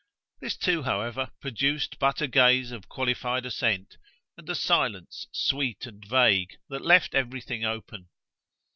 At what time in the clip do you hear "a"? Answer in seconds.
2.21-2.27, 4.49-4.55